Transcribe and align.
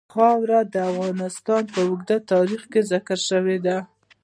خاوره 0.13 0.59
د 0.73 0.75
افغانستان 0.91 1.63
په 1.73 1.79
اوږده 1.87 2.17
تاریخ 2.31 2.61
کې 2.71 2.81
ذکر 2.91 3.19
شوې 3.29 3.57
ده. 3.65 3.77